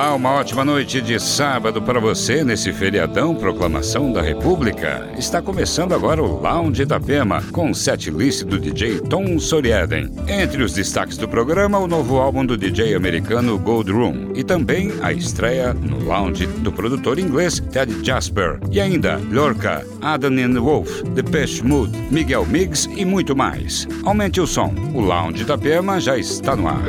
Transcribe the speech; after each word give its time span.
Uma 0.00 0.32
ótima 0.32 0.64
noite 0.64 1.00
de 1.00 1.20
sábado 1.20 1.80
para 1.80 2.00
você 2.00 2.42
nesse 2.42 2.72
feriadão 2.72 3.34
Proclamação 3.34 4.12
da 4.12 4.20
República. 4.20 5.08
Está 5.16 5.42
começando 5.42 5.94
agora 5.94 6.22
o 6.22 6.40
Lounge 6.40 6.84
da 6.84 6.98
Pema, 6.98 7.42
com 7.52 7.70
o 7.70 7.74
set 7.74 8.10
list 8.10 8.44
do 8.44 8.58
DJ 8.58 9.00
Tom 9.00 9.38
Soriaden. 9.38 10.10
Entre 10.26 10.62
os 10.62 10.72
destaques 10.72 11.16
do 11.16 11.28
programa, 11.28 11.78
o 11.78 11.86
novo 11.86 12.18
álbum 12.18 12.44
do 12.44 12.56
DJ 12.56 12.94
americano 12.94 13.58
Gold 13.58 13.92
Room 13.92 14.32
e 14.34 14.42
também 14.42 14.90
a 15.00 15.12
estreia 15.12 15.74
no 15.74 16.02
lounge 16.02 16.46
do 16.46 16.72
produtor 16.72 17.18
inglês 17.18 17.60
Ted 17.70 18.04
Jasper. 18.04 18.58
E 18.72 18.80
ainda 18.80 19.20
Lorca, 19.30 19.86
Adam 20.00 20.32
and 20.38 20.60
Wolf, 20.60 21.02
Depeche 21.14 21.62
Mode, 21.62 21.96
Miguel 22.10 22.46
Miggs 22.46 22.88
e 22.96 23.04
muito 23.04 23.36
mais. 23.36 23.86
Aumente 24.04 24.40
o 24.40 24.46
som, 24.46 24.74
o 24.94 25.00
Lounge 25.00 25.44
da 25.44 25.56
Pema 25.56 26.00
já 26.00 26.18
está 26.18 26.56
no 26.56 26.66
ar. 26.68 26.88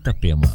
Itapema. 0.00 0.48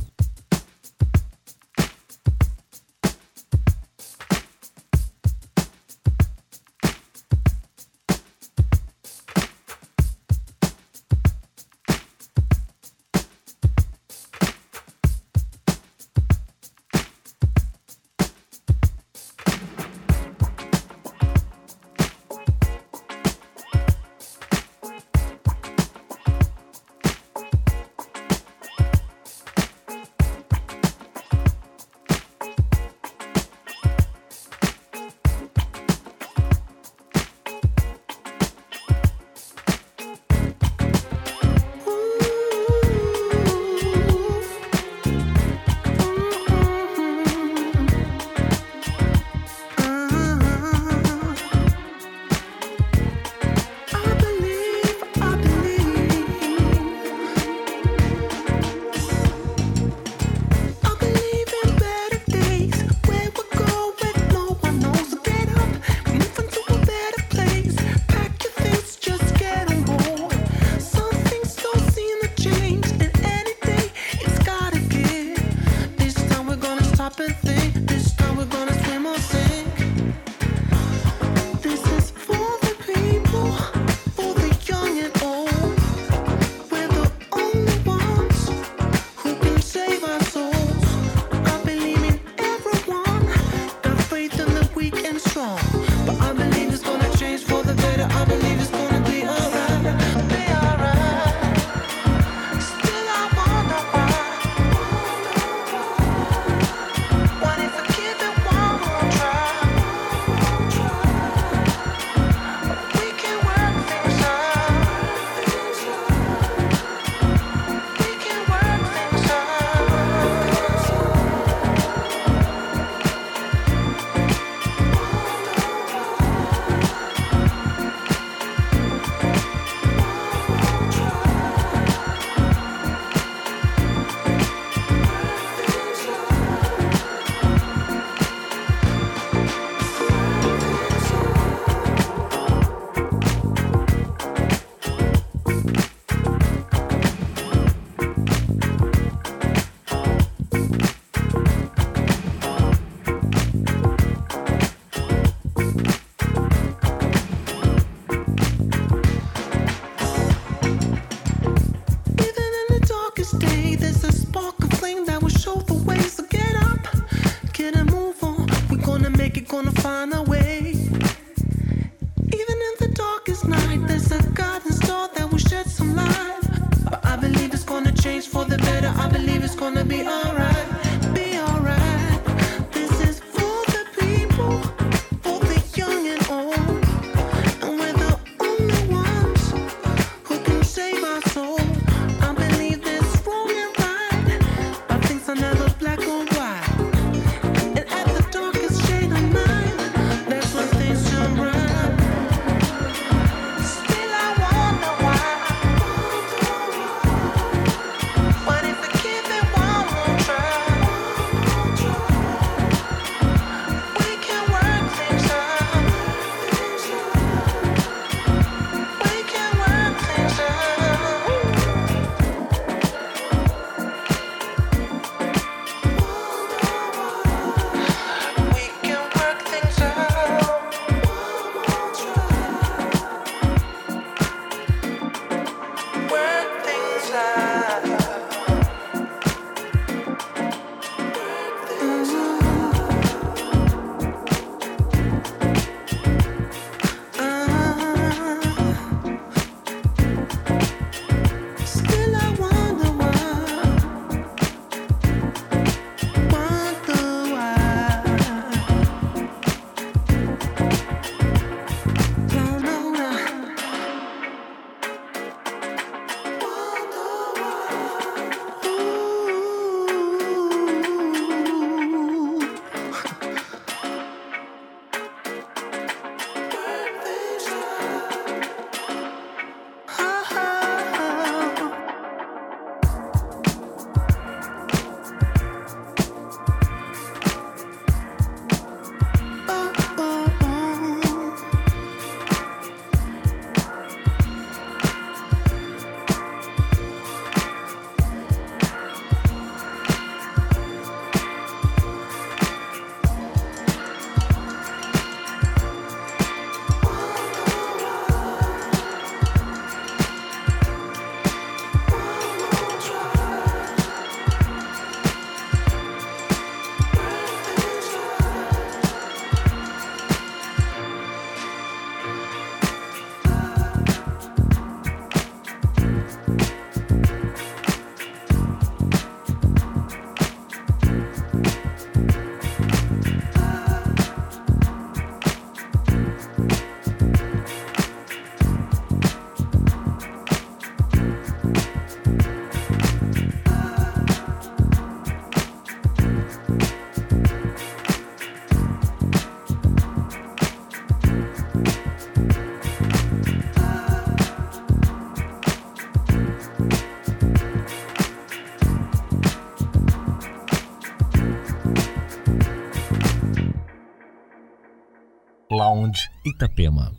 Lounge 365.55 366.09
Itapema. 366.25 366.91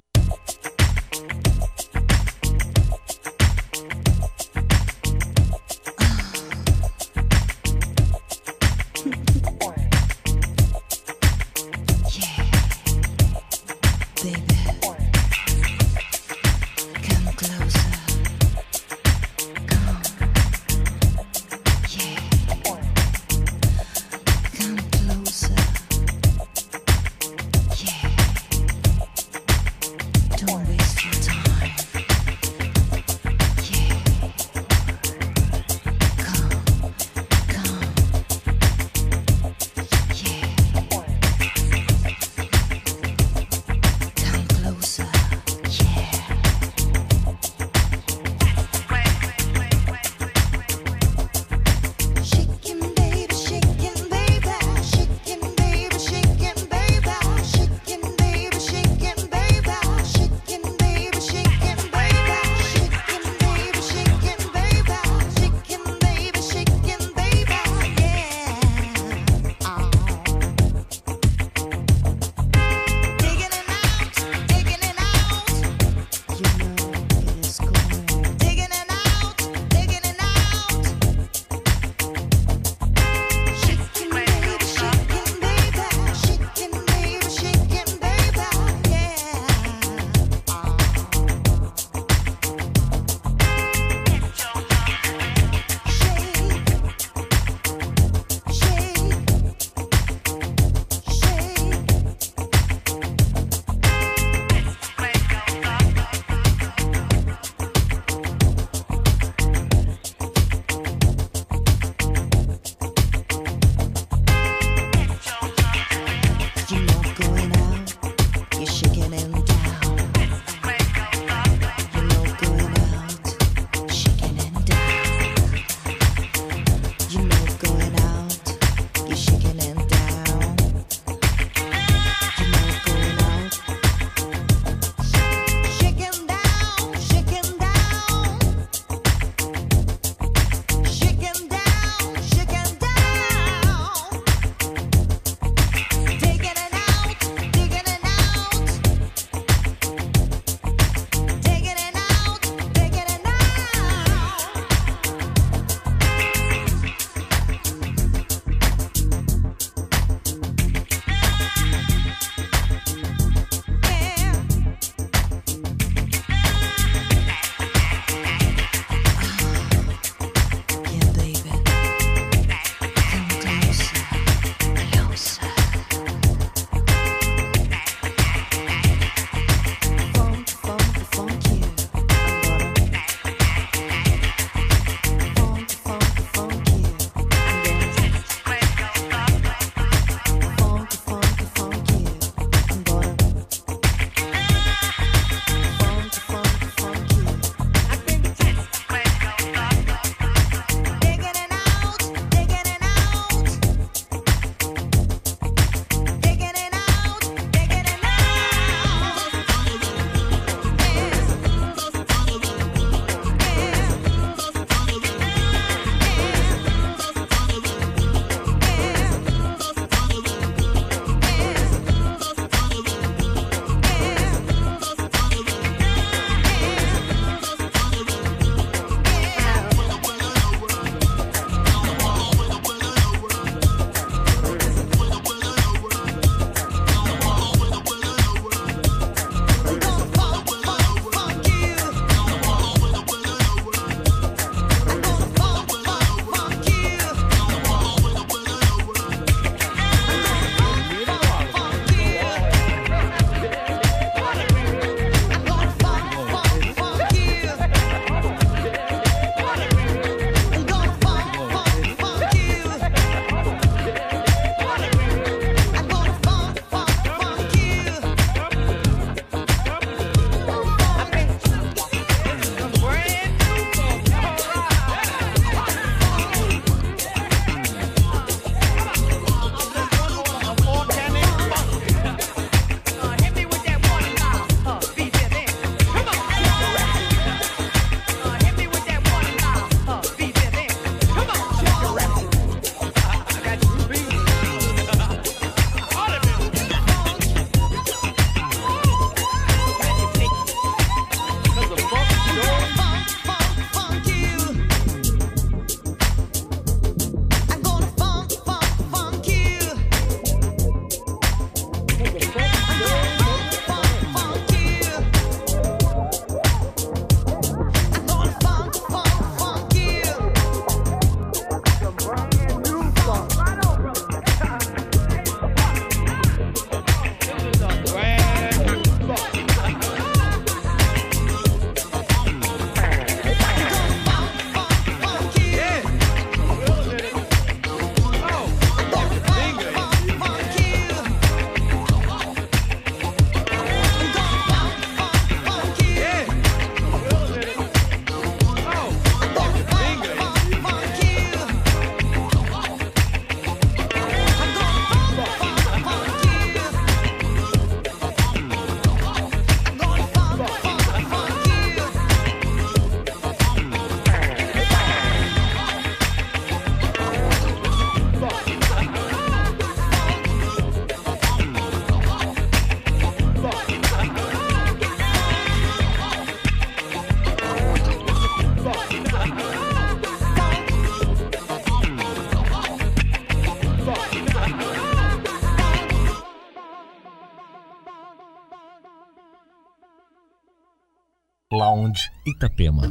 Itapema. 392.37 392.85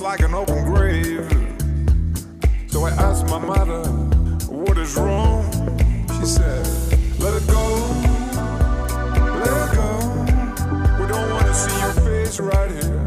like 0.00 0.20
an 0.20 0.34
open 0.34 0.64
grave. 0.64 1.28
So 2.68 2.84
I 2.84 2.90
asked 2.90 3.26
my 3.26 3.38
mother, 3.38 3.82
What 4.48 4.78
is 4.78 4.96
wrong? 4.96 5.44
She 6.18 6.26
said, 6.26 6.66
Let 7.18 7.34
it 7.34 7.46
go, 7.46 7.64
let 9.40 9.48
it 9.48 9.74
go. 9.74 9.90
We 11.00 11.06
don't 11.06 11.30
want 11.30 11.46
to 11.46 11.54
see 11.54 11.80
your 11.80 11.92
face 11.92 12.40
right 12.40 12.70
here. 12.70 12.99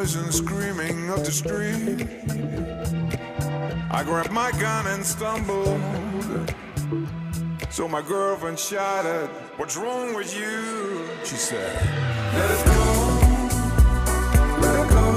noise 0.00 0.14
and 0.14 0.32
screaming 0.32 1.10
of 1.10 1.22
the 1.26 1.30
street. 1.30 2.08
I 3.90 4.02
grabbed 4.02 4.32
my 4.32 4.50
gun 4.52 4.86
and 4.86 5.04
stumbled. 5.04 5.78
So 7.70 7.86
my 7.86 8.00
girlfriend 8.00 8.58
shouted, 8.58 9.28
What's 9.58 9.76
wrong 9.76 10.14
with 10.14 10.34
you? 10.34 11.06
She 11.24 11.36
said, 11.36 11.76
Let 12.34 12.50
it 12.50 12.64
go, 12.66 12.82
let 14.62 14.86
it 14.86 14.90
go. 14.90 15.09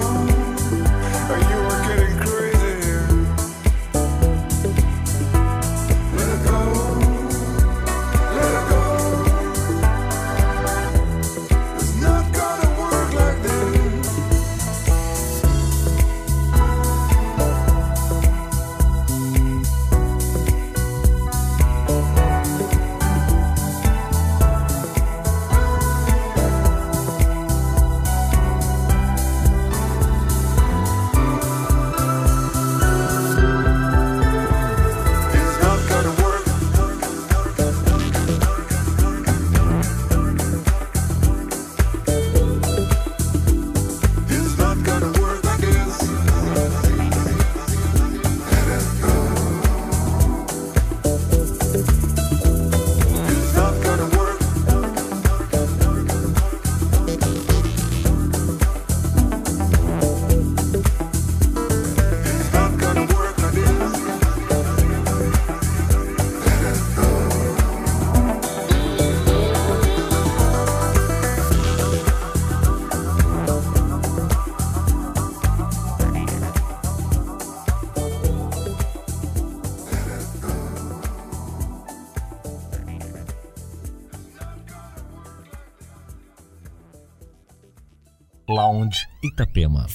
tema. 89.64 89.88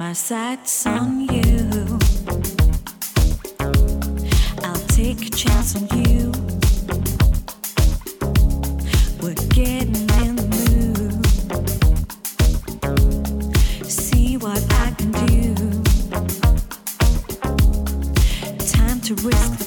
my 0.00 0.14
sights 0.14 0.86
on 0.86 1.20
you. 1.20 1.98
I'll 4.64 4.86
take 4.88 5.26
a 5.26 5.30
chance 5.30 5.76
on 5.76 5.86
you. 5.98 6.32
We're 9.20 9.34
getting 9.50 10.08
in 10.24 10.36
the 10.36 10.46
mood. 10.56 11.26
See 13.84 14.38
what 14.38 14.64
I 14.84 14.90
can 14.92 15.12
do. 15.26 15.54
Time 18.72 19.00
to 19.02 19.14
risk. 19.16 19.59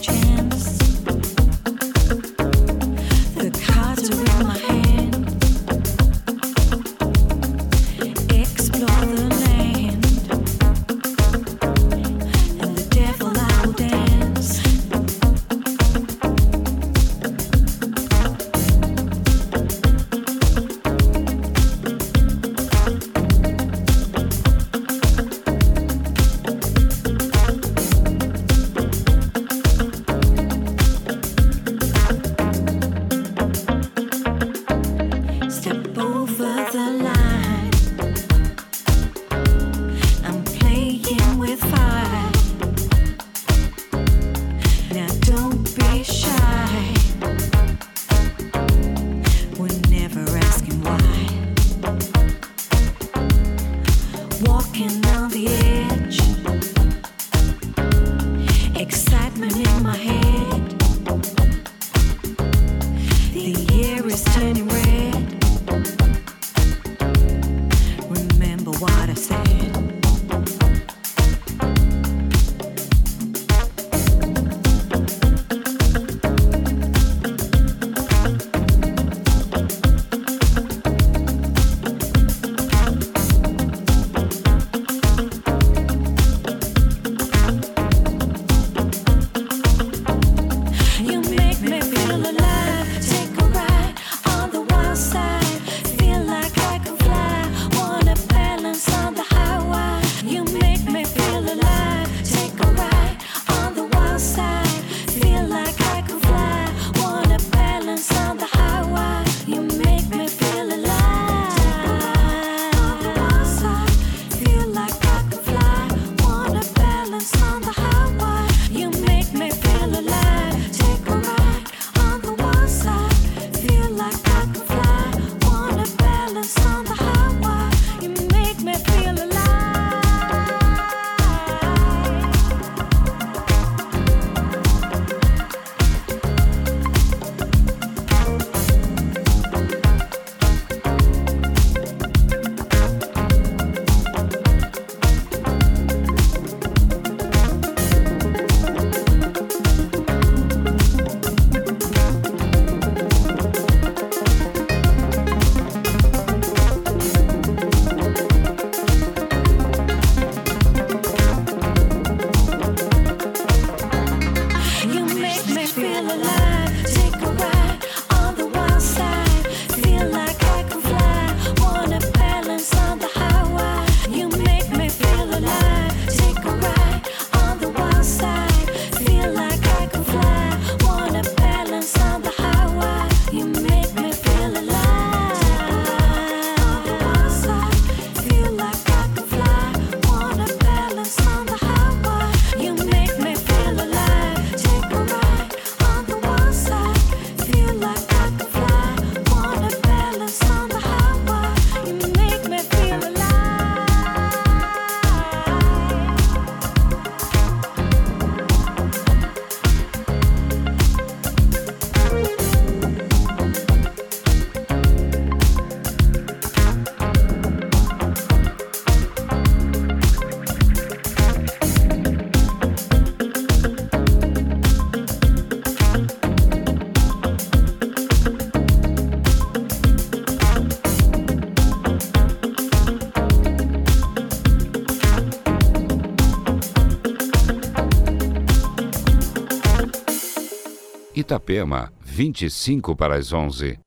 Itapema, 241.24 241.90
25 242.02 242.98
para 242.98 243.16
as 243.16 243.32
11. 243.32 243.80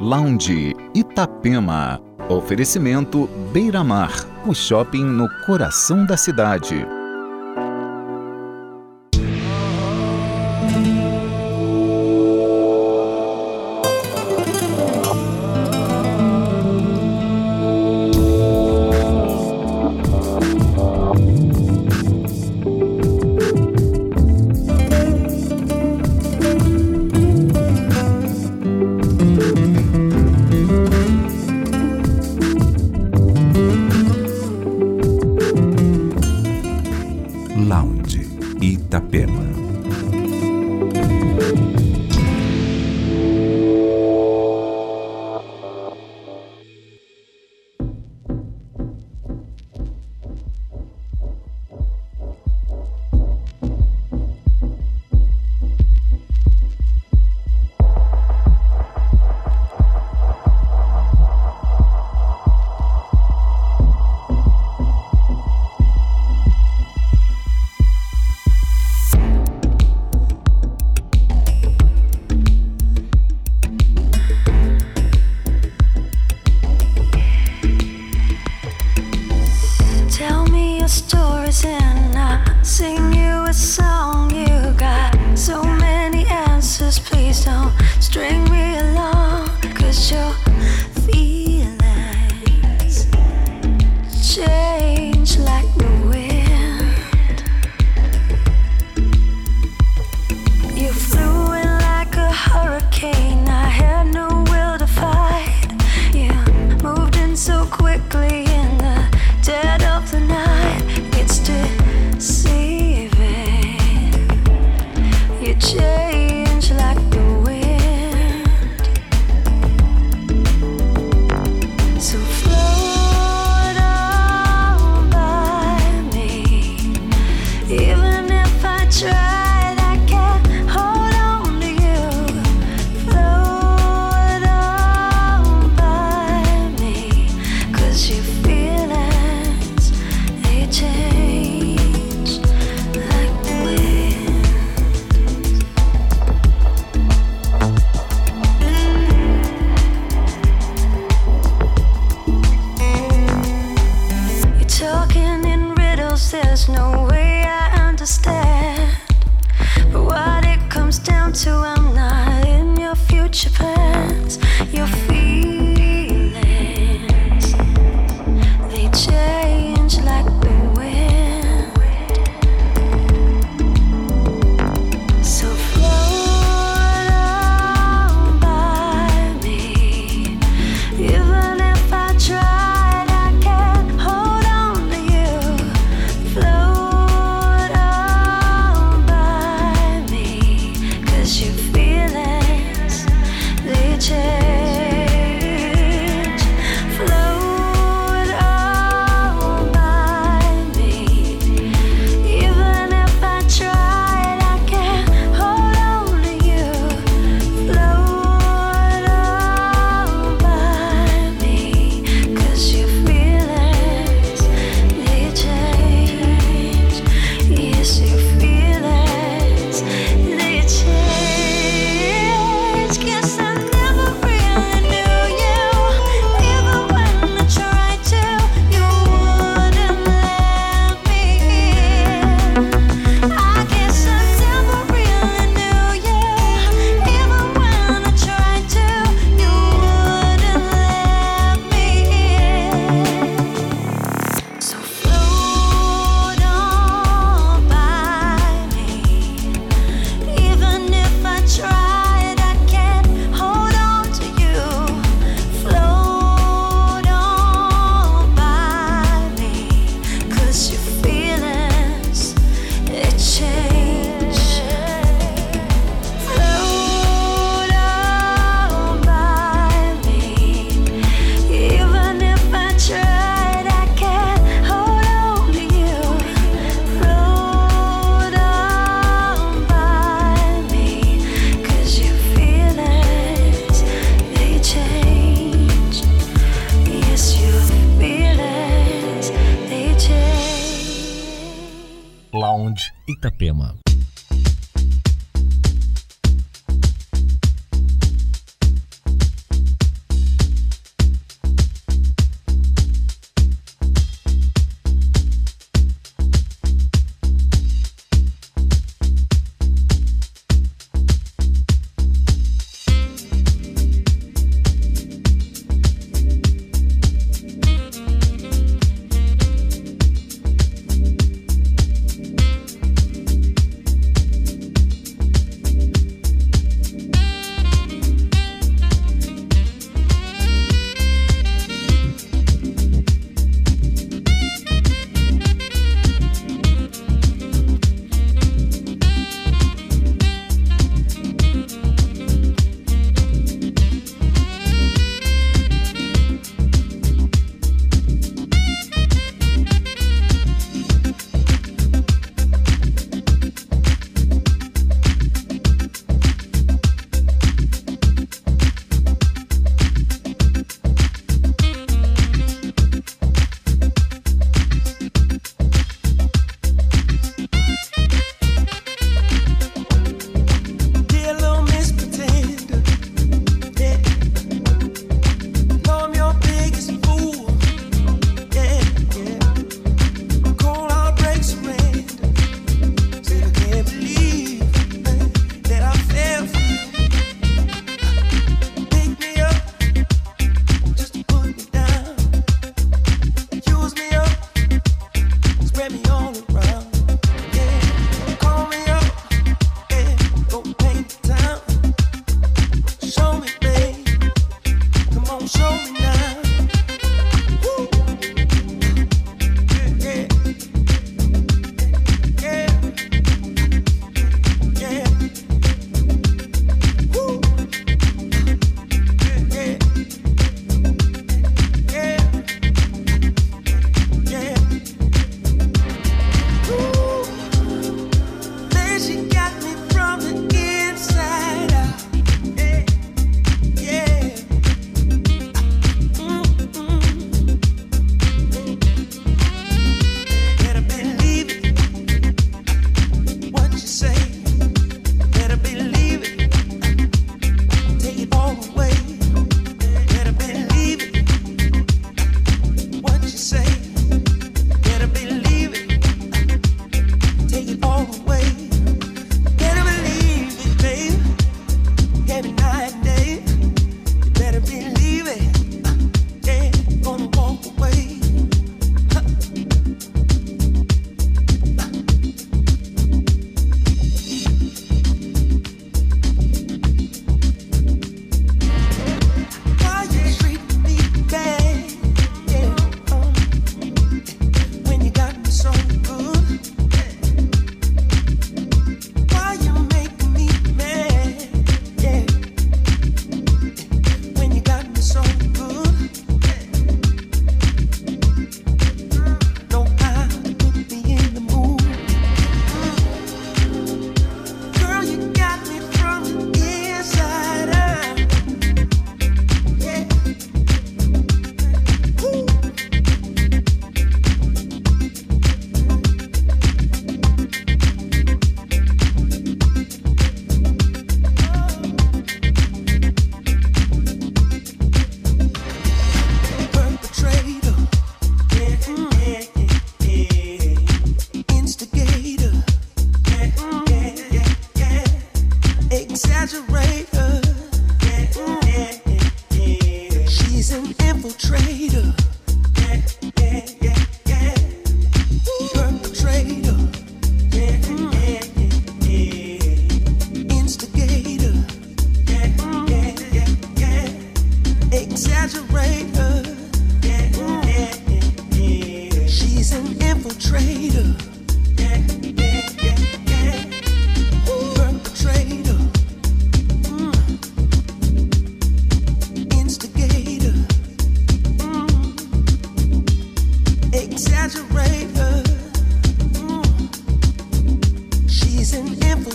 Lounge 0.00 0.72
Itapema. 0.94 2.00
Oferecimento 2.28 3.26
Beira 3.52 3.82
Mar 3.82 4.12
o 4.46 4.54
shopping 4.54 5.02
no 5.02 5.28
coração 5.44 6.06
da 6.06 6.16
cidade. 6.16 6.86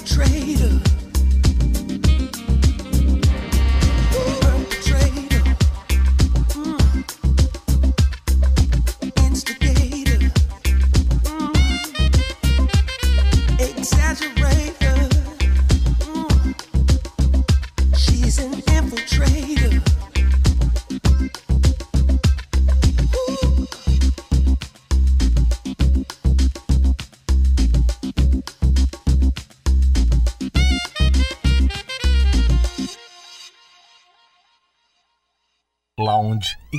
traitor. 0.06 1.03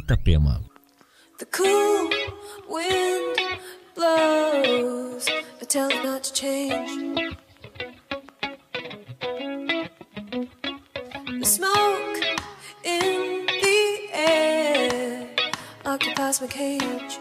Itapema. 0.05 0.61
The 1.39 1.47
cool 1.47 2.11
wind 2.69 3.39
blows, 3.95 5.27
but 5.59 5.71
tell 5.71 5.89
it 5.89 6.05
not 6.05 6.25
to 6.25 6.33
change. 6.35 7.37
The 11.41 11.47
smoke 11.47 12.19
in 12.85 13.47
the 13.47 14.09
air 14.13 15.27
occupies 15.87 16.43
my 16.43 16.49
cage. 16.49 17.19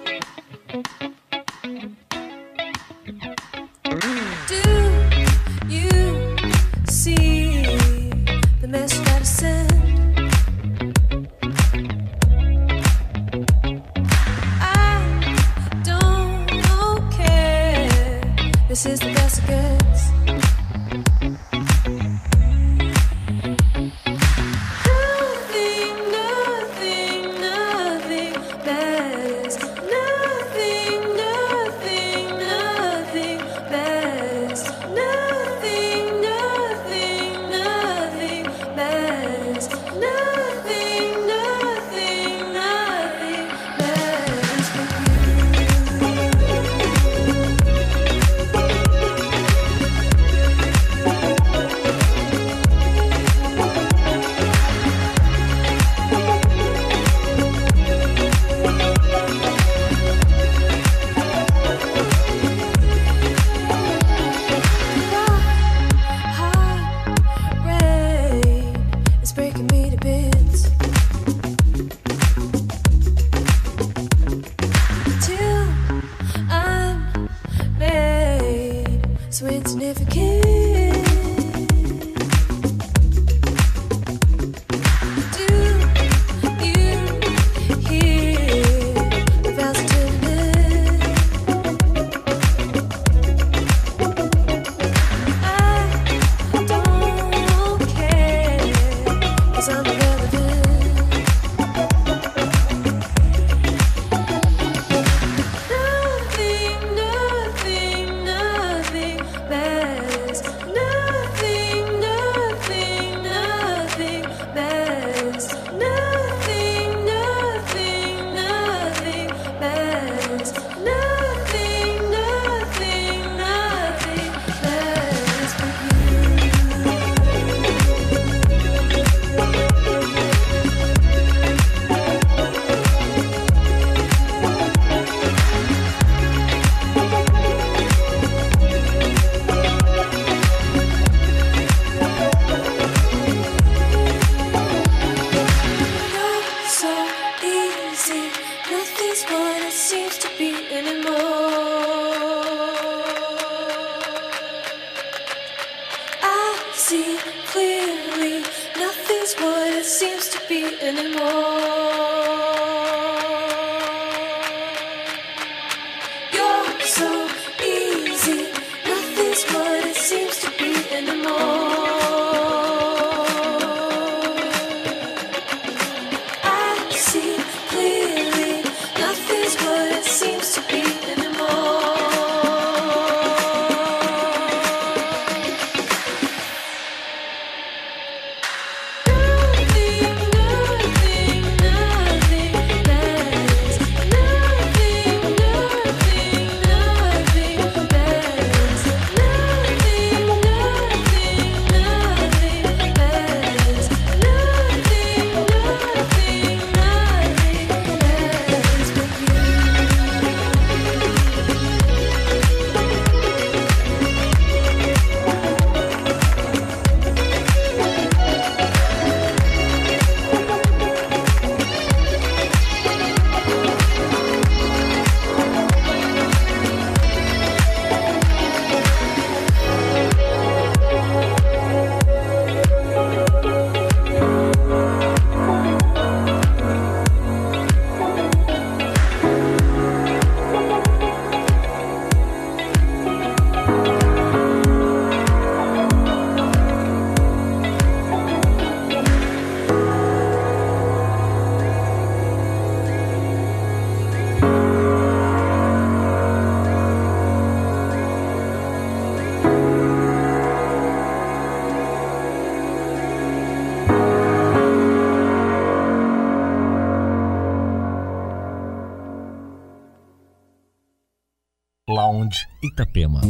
Itapema. 272.73 273.21